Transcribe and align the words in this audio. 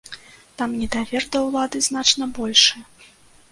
Там 0.61 0.73
недавер 0.79 1.27
да 1.35 1.43
ўлады 1.47 1.83
значна 1.91 2.31
большы. 2.41 2.85